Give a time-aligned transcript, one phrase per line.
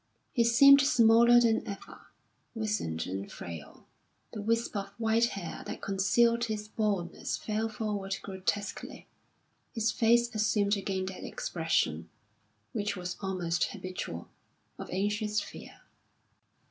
[0.33, 2.07] He seemed smaller than ever,
[2.55, 3.85] wizened and frail;
[4.33, 9.07] the wisp of white hair that concealed his baldness fell forward grotesquely.
[9.75, 12.09] His face assumed again that expression,
[12.71, 14.27] which was almost habitual,
[14.79, 15.81] of anxious fear.